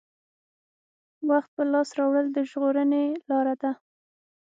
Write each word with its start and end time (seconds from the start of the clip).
وخت 1.29 1.49
په 1.55 1.63
لاس 1.71 1.89
راوړل 1.99 2.27
د 2.33 2.37
ژغورنې 2.49 3.03
لاره 3.29 3.55
ده. 3.61 3.71